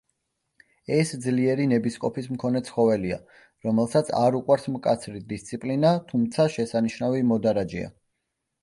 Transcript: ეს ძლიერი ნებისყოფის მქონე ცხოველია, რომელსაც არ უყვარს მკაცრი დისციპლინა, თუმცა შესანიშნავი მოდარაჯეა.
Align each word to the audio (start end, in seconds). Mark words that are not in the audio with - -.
ეს 0.93 1.11
ძლიერი 1.25 1.67
ნებისყოფის 1.73 2.31
მქონე 2.37 2.61
ცხოველია, 2.71 3.19
რომელსაც 3.69 4.11
არ 4.23 4.41
უყვარს 4.41 4.67
მკაცრი 4.79 5.23
დისციპლინა, 5.35 5.97
თუმცა 6.11 6.53
შესანიშნავი 6.59 7.27
მოდარაჯეა. 7.35 7.97